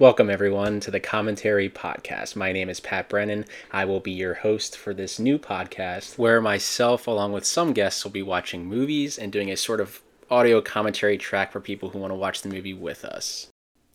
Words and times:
Welcome, 0.00 0.28
everyone, 0.28 0.80
to 0.80 0.90
the 0.90 0.98
Commentary 0.98 1.70
Podcast. 1.70 2.34
My 2.34 2.50
name 2.50 2.68
is 2.68 2.80
Pat 2.80 3.08
Brennan. 3.08 3.44
I 3.70 3.84
will 3.84 4.00
be 4.00 4.10
your 4.10 4.34
host 4.34 4.76
for 4.76 4.92
this 4.92 5.20
new 5.20 5.38
podcast 5.38 6.18
where 6.18 6.40
myself, 6.40 7.06
along 7.06 7.30
with 7.30 7.44
some 7.44 7.72
guests, 7.72 8.02
will 8.02 8.10
be 8.10 8.20
watching 8.20 8.66
movies 8.66 9.16
and 9.16 9.30
doing 9.30 9.52
a 9.52 9.56
sort 9.56 9.80
of 9.80 10.02
audio 10.28 10.60
commentary 10.60 11.16
track 11.16 11.52
for 11.52 11.60
people 11.60 11.90
who 11.90 12.00
want 12.00 12.10
to 12.10 12.16
watch 12.16 12.42
the 12.42 12.48
movie 12.48 12.74
with 12.74 13.04
us. 13.04 13.46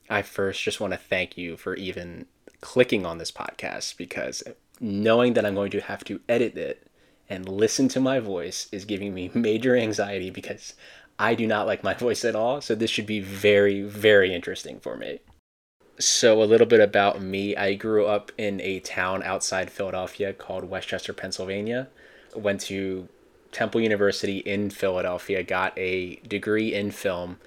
I 0.10 0.22
first 0.22 0.64
just 0.64 0.80
want 0.80 0.94
to 0.94 0.98
thank 0.98 1.38
you 1.38 1.58
for 1.58 1.76
even 1.76 2.28
clicking 2.62 3.06
on 3.06 3.18
this 3.18 3.34
podcast 3.34 3.98
because 3.98 4.42
knowing 4.80 5.34
that 5.34 5.46
I'm 5.46 5.54
going 5.54 5.72
to 5.72 5.82
have 5.82 6.06
to 6.06 6.22
edit 6.30 6.58
it 6.58 6.88
and 7.28 7.50
listen 7.50 7.90
to 7.90 8.00
my 8.00 8.22
voice 8.22 8.70
is 8.72 8.86
giving 8.86 9.14
me 9.14 9.32
major 9.34 9.76
anxiety 9.76 10.30
because 10.30 10.76
I 11.20 11.36
do 11.36 11.46
not 11.46 11.68
like 11.68 11.84
my 11.84 11.94
voice 12.06 12.24
at 12.24 12.38
all. 12.38 12.62
So 12.62 12.74
this 12.74 12.90
should 12.90 13.06
be 13.06 13.20
very, 13.20 13.82
very 13.82 14.34
interesting 14.34 14.80
for 14.80 14.96
me. 14.96 15.20
So, 16.02 16.42
a 16.42 16.46
little 16.46 16.66
bit 16.66 16.80
about 16.80 17.22
me. 17.22 17.58
I 17.58 17.74
grew 17.74 18.06
up 18.06 18.32
in 18.38 18.62
a 18.62 18.80
town 18.80 19.22
outside 19.22 19.70
Philadelphia 19.70 20.32
called 20.32 20.64
West 20.64 20.88
Chester, 20.88 21.12
Pennsylvania. 21.12 21.90
Went 22.34 22.62
to 22.62 23.10
Temple 23.52 23.82
University 23.82 24.38
in 24.38 24.70
Philadelphia, 24.70 25.44
got 25.44 25.78
a 25.78 26.16
degree 26.28 26.74
in 26.74 26.92
film. 26.92 27.38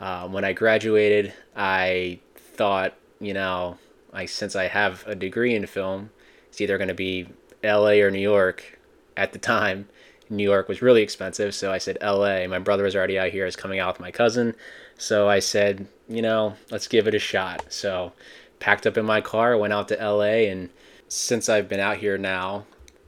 Uh, 0.00 0.26
when 0.26 0.44
I 0.44 0.52
graduated, 0.52 1.32
I 1.54 2.18
thought, 2.34 2.94
you 3.20 3.32
know, 3.32 3.78
I 4.12 4.26
since 4.26 4.56
I 4.56 4.64
have 4.64 5.06
a 5.06 5.14
degree 5.14 5.54
in 5.54 5.64
film, 5.66 6.10
it's 6.48 6.60
either 6.60 6.78
going 6.78 6.88
to 6.88 6.94
be 6.94 7.28
LA 7.62 8.00
or 8.02 8.10
New 8.10 8.18
York 8.18 8.78
at 9.16 9.32
the 9.32 9.38
time. 9.38 9.88
New 10.28 10.42
York 10.42 10.68
was 10.68 10.82
really 10.82 11.02
expensive, 11.02 11.54
so 11.54 11.70
I 11.70 11.78
said 11.78 11.98
LA. 12.02 12.46
My 12.48 12.58
brother 12.58 12.82
was 12.82 12.96
already 12.96 13.20
out 13.20 13.30
here, 13.30 13.46
I 13.46 13.50
coming 13.50 13.78
out 13.78 13.94
with 13.94 14.00
my 14.00 14.10
cousin. 14.10 14.56
So 14.98 15.28
I 15.28 15.38
said, 15.38 15.86
you 16.08 16.22
know, 16.22 16.54
let's 16.70 16.88
give 16.88 17.06
it 17.06 17.14
a 17.14 17.18
shot. 17.18 17.64
So 17.68 18.12
packed 18.58 18.86
up 18.86 18.96
in 18.96 19.04
my 19.04 19.20
car, 19.20 19.56
went 19.56 19.72
out 19.72 19.88
to 19.88 19.96
LA, 19.96 20.48
and 20.50 20.70
since 21.08 21.48
I've 21.48 21.68
been 21.68 21.80
out 21.80 21.98
here 21.98 22.18
now, 22.18 22.64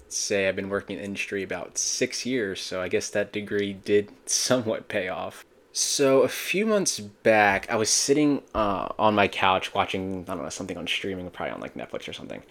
say 0.09 0.49
I've 0.49 0.57
been 0.57 0.69
working 0.69 0.99
in 0.99 1.05
industry 1.05 1.43
about 1.43 1.79
six 1.79 2.25
years, 2.25 2.61
so 2.61 2.81
I 2.81 2.89
guess 2.89 3.11
that 3.11 3.33
degree 3.33 3.73
did 3.73 4.11
somewhat 4.27 4.89
pay 4.89 5.09
off. 5.09 5.45
So 5.73 6.23
a 6.23 6.29
few 6.29 6.65
months 6.65 7.01
back, 7.01 7.71
I 7.71 7.77
was 7.77 7.91
sitting 7.91 8.43
uh, 8.55 8.89
on 8.99 9.15
my 9.15 9.29
couch 9.29 9.75
watching 9.75 10.25
I 10.27 10.35
don't 10.35 10.43
know 10.43 10.49
something 10.49 10.79
on 10.79 10.87
streaming, 10.87 11.29
probably 11.31 11.53
on 11.53 11.61
like 11.61 11.75
Netflix 11.75 12.09
or 12.09 12.15
something. 12.15 12.43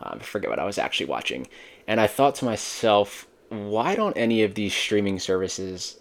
Um, 0.00 0.18
I 0.20 0.24
forget 0.24 0.50
what 0.50 0.58
I 0.58 0.66
was 0.66 0.76
actually 0.76 1.06
watching, 1.06 1.48
and 1.86 2.00
I 2.00 2.06
thought 2.06 2.34
to 2.36 2.44
myself, 2.44 3.26
why 3.48 3.94
don't 3.94 4.16
any 4.16 4.42
of 4.42 4.54
these 4.54 4.74
streaming 4.74 5.18
services 5.18 5.98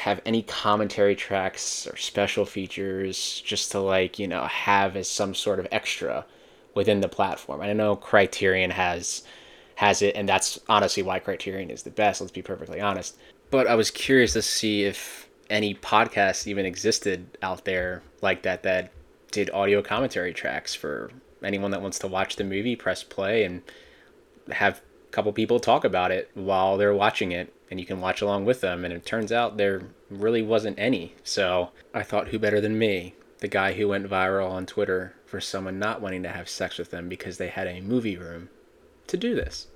have 0.00 0.20
any 0.24 0.42
commentary 0.42 1.14
tracks 1.14 1.86
or 1.86 1.96
special 1.96 2.46
features 2.46 3.42
just 3.44 3.70
to 3.72 3.80
like 3.80 4.18
you 4.18 4.26
know 4.26 4.44
have 4.44 4.96
as 4.96 5.08
some 5.08 5.34
sort 5.34 5.58
of 5.58 5.68
extra 5.70 6.24
within 6.74 7.00
the 7.00 7.08
platform? 7.08 7.60
I 7.60 7.72
know 7.72 7.96
Criterion 7.96 8.70
has 8.70 9.22
has 9.76 10.02
it, 10.02 10.16
and 10.16 10.28
that's 10.28 10.58
honestly 10.68 11.02
why 11.02 11.18
Criterion 11.18 11.70
is 11.70 11.82
the 11.82 11.90
best. 11.90 12.20
Let's 12.20 12.32
be 12.32 12.42
perfectly 12.42 12.80
honest. 12.80 13.16
But 13.50 13.66
I 13.66 13.74
was 13.74 13.90
curious 13.90 14.32
to 14.34 14.42
see 14.42 14.84
if 14.84 15.28
any 15.50 15.74
podcasts 15.74 16.46
even 16.46 16.64
existed 16.64 17.38
out 17.42 17.64
there 17.64 18.02
like 18.22 18.42
that 18.42 18.62
that 18.62 18.92
did 19.30 19.50
audio 19.50 19.82
commentary 19.82 20.32
tracks 20.32 20.74
for 20.74 21.10
anyone 21.42 21.70
that 21.72 21.82
wants 21.82 21.98
to 22.00 22.06
watch 22.06 22.36
the 22.36 22.44
movie, 22.44 22.76
press 22.76 23.02
play 23.02 23.44
and 23.44 23.62
have 24.50 24.80
a 25.08 25.12
couple 25.12 25.32
people 25.32 25.60
talk 25.60 25.84
about 25.84 26.10
it 26.10 26.30
while 26.34 26.76
they're 26.76 26.94
watching 26.94 27.32
it 27.32 27.52
and 27.70 27.78
you 27.78 27.86
can 27.86 28.00
watch 28.00 28.20
along 28.20 28.44
with 28.44 28.60
them 28.60 28.84
and 28.84 28.92
it 28.92 29.06
turns 29.06 29.30
out 29.30 29.56
there 29.56 29.82
really 30.10 30.42
wasn't 30.42 30.78
any. 30.78 31.14
So, 31.22 31.70
I 31.94 32.02
thought 32.02 32.28
who 32.28 32.38
better 32.38 32.60
than 32.60 32.78
me, 32.78 33.14
the 33.38 33.48
guy 33.48 33.72
who 33.72 33.88
went 33.88 34.08
viral 34.08 34.50
on 34.50 34.66
Twitter 34.66 35.14
for 35.26 35.40
someone 35.40 35.78
not 35.78 36.00
wanting 36.00 36.22
to 36.24 36.28
have 36.28 36.48
sex 36.48 36.78
with 36.78 36.90
them 36.90 37.08
because 37.08 37.38
they 37.38 37.48
had 37.48 37.66
a 37.66 37.80
movie 37.80 38.16
room 38.16 38.48
to 39.06 39.16
do 39.16 39.34
this. 39.34 39.68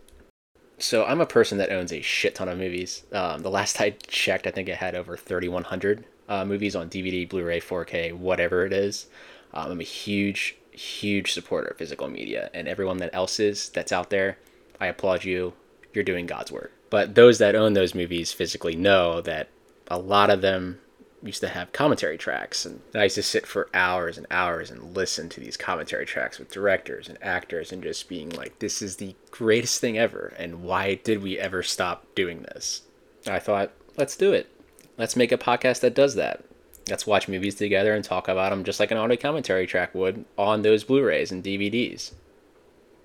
So 0.78 1.05
I'm 1.05 1.20
a 1.20 1.27
person 1.27 1.59
that 1.59 1.70
owns 1.70 1.92
a 1.92 2.00
shit 2.00 2.34
ton 2.34 2.48
of 2.48 2.59
movies. 2.59 3.04
Um, 3.12 3.43
the 3.43 3.50
last 3.50 3.81
I 3.81 3.91
checked, 4.06 4.47
I 4.47 4.50
think 4.50 4.69
it 4.69 4.77
had 4.77 4.94
over 4.94 5.16
3,100 5.16 6.04
uh, 6.28 6.44
movies 6.44 6.75
on 6.75 6.91
DVD, 6.91 7.28
Blu-ray, 7.28 7.60
4K, 7.60 8.12
whatever 8.12 8.65
it 8.66 8.72
is. 8.72 9.06
Um, 9.53 9.72
I'm 9.72 9.81
a 9.81 9.84
huge, 9.84 10.56
huge 10.72 11.33
supporter 11.33 11.69
of 11.69 11.78
physical 11.78 12.09
media, 12.09 12.50
and 12.53 12.66
everyone 12.66 12.97
that 12.99 13.15
else 13.15 13.38
is 13.38 13.69
that's 13.69 13.93
out 13.93 14.10
there, 14.10 14.38
I 14.81 14.87
applaud 14.87 15.25
you. 15.25 15.53
You're 15.94 16.05
doing 16.05 16.27
God's 16.27 16.53
work. 16.53 16.72
But 16.91 17.15
those 17.15 17.38
that 17.38 17.55
own 17.55 17.72
those 17.72 17.94
movies 17.94 18.32
physically 18.32 18.77
know 18.77 19.21
that 19.22 19.49
a 19.88 19.99
lot 19.99 20.31
of 20.31 20.41
them 20.41 20.81
used 21.22 21.41
to 21.41 21.49
have 21.49 21.72
commentary 21.72 22.19
tracks 22.19 22.66
and 22.66 22.82
I 22.94 23.05
used 23.05 23.15
to 23.15 23.22
sit 23.22 23.47
for 23.47 23.69
hours 23.72 24.19
and 24.19 24.27
hours 24.31 24.71
and 24.71 24.94
listen 24.94 25.28
to 25.31 25.41
these 25.41 25.56
commentary 25.56 26.04
tracks 26.04 26.38
with 26.38 26.53
directors 26.53 27.09
and 27.09 27.16
actors 27.22 27.72
and 27.72 27.83
just 27.83 28.09
being 28.09 28.28
like 28.31 28.59
this 28.59 28.83
is 28.83 28.97
the 28.97 29.16
greatest 29.31 29.81
thing 29.81 29.97
ever 29.97 30.34
and 30.38 30.62
why 30.62 30.97
did 30.97 31.22
we 31.22 31.38
ever 31.38 31.62
stop 31.62 32.06
doing 32.15 32.43
this? 32.43 32.83
I 33.27 33.38
thought 33.38 33.72
let's 33.97 34.16
do 34.16 34.33
it. 34.33 34.50
Let's 34.99 35.16
make 35.16 35.33
a 35.33 35.38
podcast 35.38 35.81
that 35.81 35.94
does 35.94 36.15
that. 36.16 36.44
Let's 36.91 37.06
watch 37.06 37.28
movies 37.28 37.54
together 37.54 37.94
and 37.94 38.04
talk 38.04 38.28
about 38.28 38.50
them 38.50 38.62
just 38.62 38.78
like 38.78 38.91
an 38.91 38.99
audio 38.99 39.16
commentary 39.16 39.66
track 39.66 39.94
would 39.94 40.27
on 40.37 40.60
those 40.60 40.84
Blu-rays 40.84 41.33
and 41.33 41.43
DVDs. 41.43 42.12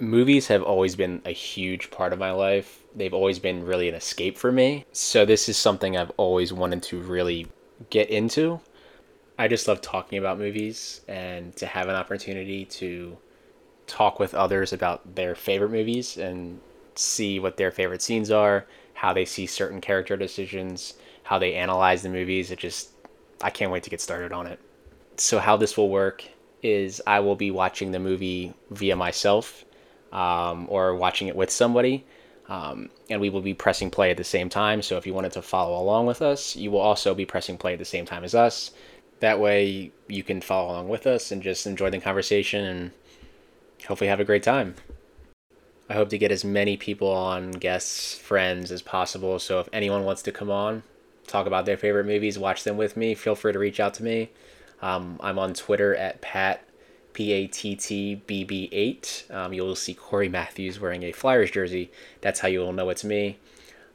Movies 0.01 0.47
have 0.47 0.63
always 0.63 0.95
been 0.95 1.21
a 1.25 1.31
huge 1.31 1.91
part 1.91 2.13
of 2.13 2.19
my 2.19 2.31
life. 2.31 2.83
They've 2.95 3.13
always 3.13 3.37
been 3.37 3.65
really 3.65 3.89
an 3.89 3.95
escape 3.95 4.37
for 4.37 4.49
me. 4.49 4.85
So 4.93 5.25
this 5.25 5.49
is 5.49 5.57
something 5.57 5.97
I've 5.97 6.11
always 6.15 6.53
wanted 6.53 6.83
to 6.83 7.01
really 7.01 7.47
get 7.89 8.09
into. 8.09 8.61
I 9.37 9.49
just 9.49 9.67
love 9.67 9.81
talking 9.81 10.17
about 10.17 10.37
movies 10.37 11.01
and 11.09 11.53
to 11.57 11.65
have 11.65 11.89
an 11.89 11.95
opportunity 11.95 12.63
to 12.65 13.17
talk 13.87 14.19
with 14.19 14.33
others 14.33 14.71
about 14.71 15.15
their 15.15 15.35
favorite 15.35 15.71
movies 15.71 16.17
and 16.17 16.61
see 16.95 17.39
what 17.39 17.57
their 17.57 17.71
favorite 17.71 18.01
scenes 18.01 18.31
are, 18.31 18.65
how 18.93 19.11
they 19.11 19.25
see 19.25 19.47
certain 19.47 19.81
character 19.81 20.15
decisions, 20.15 20.93
how 21.23 21.39
they 21.39 21.55
analyze 21.55 22.03
the 22.03 22.09
movies. 22.09 22.51
It 22.51 22.59
just, 22.59 22.91
I 23.41 23.49
can't 23.49 23.71
wait 23.71 23.83
to 23.83 23.89
get 23.89 23.99
started 23.99 24.31
on 24.31 24.47
it. 24.47 24.59
So, 25.17 25.39
how 25.39 25.57
this 25.57 25.75
will 25.75 25.89
work 25.89 26.23
is 26.61 27.01
I 27.05 27.19
will 27.19 27.35
be 27.35 27.51
watching 27.51 27.91
the 27.91 27.99
movie 27.99 28.53
via 28.69 28.95
myself 28.95 29.65
um, 30.11 30.65
or 30.69 30.95
watching 30.95 31.27
it 31.27 31.35
with 31.35 31.49
somebody. 31.49 32.05
Um, 32.47 32.89
and 33.09 33.21
we 33.21 33.29
will 33.29 33.41
be 33.41 33.53
pressing 33.53 33.91
play 33.91 34.09
at 34.09 34.17
the 34.17 34.23
same 34.23 34.49
time. 34.49 34.81
So 34.81 34.97
if 34.97 35.05
you 35.05 35.13
wanted 35.13 35.33
to 35.33 35.41
follow 35.41 35.79
along 35.79 36.07
with 36.07 36.21
us, 36.21 36.55
you 36.55 36.71
will 36.71 36.79
also 36.79 37.13
be 37.13 37.25
pressing 37.25 37.57
play 37.57 37.73
at 37.73 37.79
the 37.79 37.85
same 37.85 38.05
time 38.05 38.23
as 38.23 38.33
us. 38.33 38.71
That 39.19 39.39
way 39.39 39.91
you 40.07 40.23
can 40.23 40.41
follow 40.41 40.71
along 40.71 40.89
with 40.89 41.05
us 41.05 41.31
and 41.31 41.43
just 41.43 41.67
enjoy 41.67 41.91
the 41.91 41.99
conversation 41.99 42.65
and 42.65 42.91
hopefully 43.87 44.07
have 44.07 44.19
a 44.19 44.25
great 44.25 44.43
time. 44.43 44.75
I 45.89 45.93
hope 45.93 46.09
to 46.09 46.17
get 46.17 46.31
as 46.31 46.43
many 46.43 46.77
people 46.77 47.09
on, 47.09 47.51
guests, 47.51 48.15
friends 48.15 48.71
as 48.71 48.81
possible. 48.81 49.39
So 49.39 49.59
if 49.59 49.69
anyone 49.73 50.03
wants 50.03 50.21
to 50.23 50.31
come 50.31 50.49
on, 50.49 50.83
talk 51.27 51.47
about 51.47 51.65
their 51.65 51.77
favorite 51.77 52.05
movies, 52.05 52.39
watch 52.39 52.63
them 52.63 52.77
with 52.77 52.97
me, 52.97 53.15
feel 53.15 53.35
free 53.35 53.53
to 53.53 53.59
reach 53.59 53.79
out 53.79 53.93
to 53.95 54.03
me. 54.03 54.29
Um, 54.81 55.19
I'm 55.21 55.37
on 55.37 55.53
Twitter 55.53 55.95
at 55.95 56.21
Pat 56.21 56.63
P 57.19 57.33
A 57.33 57.47
T 57.47 57.75
T 57.75 58.15
B 58.15 58.45
B 58.45 58.69
8. 58.71 59.25
Um, 59.29 59.51
you'll 59.51 59.75
see 59.75 59.93
Cory 59.93 60.29
Matthews 60.29 60.79
wearing 60.79 61.03
a 61.03 61.11
Flyers 61.11 61.51
jersey. 61.51 61.91
That's 62.21 62.39
how 62.39 62.47
you 62.47 62.61
will 62.61 62.71
know 62.71 62.89
it's 62.89 63.03
me, 63.03 63.37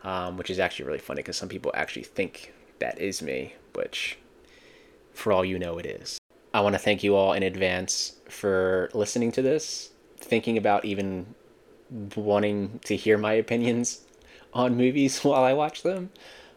um, 0.03 0.37
which 0.37 0.51
is 0.51 0.59
actually 0.59 0.85
really 0.85 0.99
funny 0.99 1.21
because 1.21 1.39
some 1.39 1.49
people 1.49 1.73
actually 1.75 2.03
think 2.03 2.53
that 2.81 3.01
is 3.01 3.23
me, 3.23 3.55
which 3.73 4.19
for 5.15 5.33
all 5.33 5.43
you 5.43 5.59
know, 5.59 5.79
it 5.79 5.87
is. 5.87 6.19
I 6.53 6.61
want 6.61 6.75
to 6.75 6.79
thank 6.79 7.03
you 7.03 7.17
all 7.17 7.33
in 7.33 7.43
advance 7.43 8.17
for 8.29 8.91
listening 8.93 9.33
to 9.33 9.41
this, 9.41 9.93
thinking 10.19 10.59
about 10.59 10.85
even 10.85 11.35
wanting 12.15 12.79
to 12.85 12.95
hear 12.95 13.17
my 13.17 13.33
opinions 13.33 14.03
on 14.53 14.77
movies 14.77 15.21
while 15.25 15.45
I 15.45 15.55
watch 15.55 15.83
them. 15.83 16.11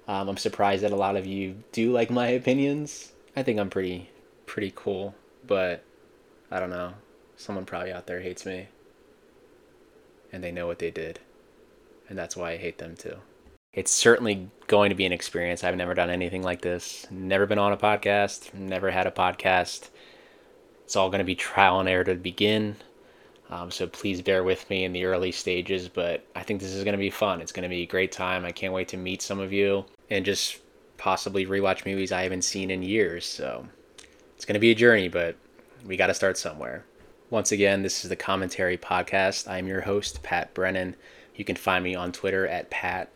Um, 0.06 0.28
I'm 0.28 0.38
surprised 0.38 0.84
that 0.84 0.92
a 0.92 0.98
lot 0.98 1.16
of 1.16 1.26
you 1.26 1.64
do 1.72 1.94
like 1.94 2.10
my 2.10 2.28
opinions. 2.28 3.14
I 3.38 3.44
think 3.44 3.58
I'm 3.58 3.70
pretty 3.70 4.10
pretty 4.46 4.74
cool, 4.76 5.16
but 5.46 5.86
I 6.52 6.60
don't 6.60 6.70
know. 6.70 6.94
Someone 7.36 7.66
probably 7.66 7.92
out 7.92 8.08
there 8.08 8.22
hates 8.22 8.46
me. 8.46 8.68
And 10.32 10.44
they 10.44 10.52
know 10.52 10.68
what 10.68 10.80
they 10.80 10.92
did. 10.92 11.20
And 12.10 12.18
that's 12.18 12.36
why 12.36 12.52
I 12.52 12.58
hate 12.58 12.78
them 12.78 12.96
too. 12.96 13.18
It's 13.74 13.92
certainly 13.92 14.50
going 14.68 14.90
to 14.90 14.96
be 14.96 15.06
an 15.06 15.12
experience. 15.12 15.64
I've 15.64 15.76
never 15.76 15.94
done 15.94 16.10
anything 16.10 16.42
like 16.42 16.62
this. 16.62 17.06
Never 17.12 17.46
been 17.46 17.60
on 17.60 17.74
a 17.74 17.78
podcast. 17.78 18.54
Never 18.54 18.90
had 18.90 19.08
a 19.08 19.12
podcast. 19.12 19.90
It's 20.84 20.96
all 20.96 21.10
going 21.10 21.20
to 21.20 21.26
be 21.26 21.36
trial 21.36 21.80
and 21.80 21.88
error 21.88 22.06
to 22.06 22.16
begin. 22.16 22.78
Um, 23.50 23.72
so 23.72 23.88
please 23.88 24.22
bear 24.22 24.44
with 24.44 24.70
me 24.70 24.84
in 24.84 24.94
the 24.94 25.06
early 25.06 25.32
stages, 25.32 25.88
but 25.88 26.26
I 26.36 26.44
think 26.44 26.60
this 26.60 26.74
is 26.74 26.84
going 26.84 26.94
to 26.94 26.98
be 26.98 27.10
fun. 27.10 27.40
It's 27.40 27.52
going 27.52 27.64
to 27.64 27.70
be 27.70 27.84
a 27.84 27.88
great 27.88 28.12
time. 28.12 28.46
I 28.46 28.52
can't 28.52 28.74
wait 28.74 28.88
to 28.90 28.98
meet 28.98 29.22
some 29.22 29.40
of 29.40 29.54
you 29.54 29.86
and 30.10 30.26
just 30.26 30.60
possibly 30.98 31.46
rewatch 31.46 31.86
movies 31.86 32.12
I 32.12 32.24
haven't 32.24 32.44
seen 32.44 32.72
in 32.72 32.82
years. 32.82 33.26
So 33.26 33.66
it's 34.36 34.46
going 34.46 34.56
to 34.56 34.60
be 34.60 34.72
a 34.72 34.76
journey, 34.76 35.08
but 35.08 35.36
we 35.88 35.96
got 35.96 36.08
to 36.08 36.14
start 36.14 36.38
somewhere. 36.38 36.84
Once 37.30 37.52
again, 37.52 37.82
this 37.82 38.04
is 38.04 38.10
the 38.10 38.16
Commentary 38.16 38.78
Podcast. 38.78 39.50
I'm 39.50 39.68
your 39.68 39.82
host, 39.82 40.22
Pat 40.22 40.54
Brennan. 40.54 40.98
You 41.34 41.46
can 41.46 41.56
find 41.56 41.82
me 41.84 41.96
on 41.96 42.12
Twitter 42.12 42.46
at 42.46 42.70
Pat, 42.70 43.10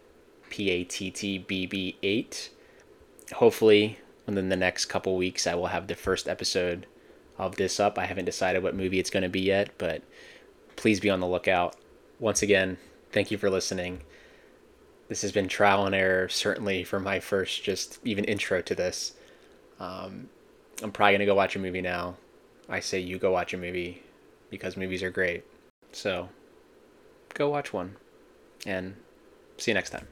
P 0.49 0.69
A 0.69 0.83
T 0.85 1.11
T 1.11 1.37
B 1.37 1.65
B 1.65 1.97
8. 2.01 2.49
Hopefully, 3.33 3.99
within 4.25 4.47
the 4.47 4.55
next 4.55 4.85
couple 4.85 5.17
weeks, 5.17 5.45
I 5.45 5.55
will 5.55 5.67
have 5.67 5.87
the 5.87 5.95
first 5.95 6.29
episode 6.29 6.87
of 7.37 7.57
this 7.57 7.77
up. 7.79 7.97
I 7.97 8.05
haven't 8.05 8.25
decided 8.25 8.63
what 8.63 8.75
movie 8.75 8.99
it's 8.99 9.09
going 9.09 9.23
to 9.23 9.29
be 9.29 9.41
yet, 9.41 9.71
but 9.77 10.01
please 10.77 11.01
be 11.01 11.09
on 11.09 11.19
the 11.19 11.27
lookout. 11.27 11.75
Once 12.19 12.41
again, 12.41 12.77
thank 13.11 13.31
you 13.31 13.37
for 13.37 13.49
listening. 13.49 14.01
This 15.09 15.23
has 15.23 15.33
been 15.33 15.49
trial 15.49 15.85
and 15.85 15.95
error, 15.95 16.29
certainly 16.29 16.85
for 16.85 17.01
my 17.01 17.19
first 17.19 17.63
just 17.63 17.99
even 18.05 18.23
intro 18.23 18.61
to 18.61 18.75
this. 18.75 19.13
Um, 19.77 20.29
I'm 20.81 20.91
probably 20.91 21.13
going 21.13 21.19
to 21.19 21.25
go 21.25 21.35
watch 21.35 21.57
a 21.57 21.59
movie 21.59 21.81
now. 21.81 22.15
I 22.71 22.79
say 22.79 22.99
you 22.99 23.19
go 23.19 23.31
watch 23.31 23.53
a 23.53 23.57
movie 23.57 24.01
because 24.49 24.77
movies 24.77 25.03
are 25.03 25.11
great. 25.11 25.43
So 25.91 26.29
go 27.33 27.49
watch 27.49 27.73
one 27.73 27.97
and 28.65 28.95
see 29.57 29.71
you 29.71 29.75
next 29.75 29.89
time. 29.89 30.07